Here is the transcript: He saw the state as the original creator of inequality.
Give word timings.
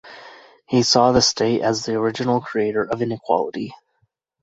He 0.67 0.81
saw 0.81 1.11
the 1.11 1.21
state 1.21 1.61
as 1.61 1.85
the 1.85 1.93
original 1.93 2.41
creator 2.41 2.83
of 2.83 3.03
inequality. 3.03 3.75